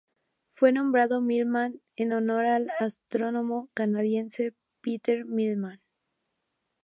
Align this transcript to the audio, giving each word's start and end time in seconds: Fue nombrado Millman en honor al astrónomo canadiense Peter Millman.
Fue 0.55 0.71
nombrado 0.71 1.21
Millman 1.21 1.79
en 1.95 2.11
honor 2.13 2.45
al 2.47 2.71
astrónomo 2.79 3.69
canadiense 3.75 4.55
Peter 4.81 5.25
Millman. 5.25 5.79